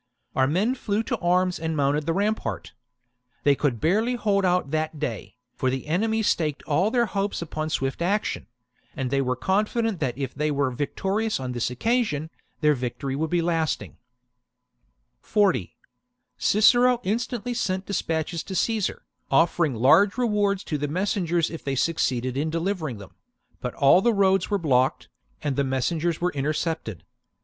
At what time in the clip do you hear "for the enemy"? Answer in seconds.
5.55-6.23